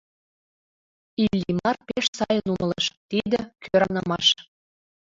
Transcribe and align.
Иллимар 1.23 1.77
пеш 1.87 2.05
сайын 2.17 2.45
умылыш: 2.53 2.85
тиде— 3.09 3.39
кӧранымаш. 3.63 4.27